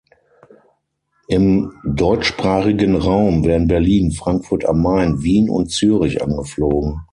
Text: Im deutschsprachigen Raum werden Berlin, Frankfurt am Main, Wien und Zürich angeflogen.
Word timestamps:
Im 1.27 1.73
deutschsprachigen 1.85 2.95
Raum 2.95 3.45
werden 3.45 3.67
Berlin, 3.67 4.11
Frankfurt 4.11 4.65
am 4.65 4.81
Main, 4.81 5.21
Wien 5.21 5.47
und 5.47 5.69
Zürich 5.69 6.23
angeflogen. 6.23 7.01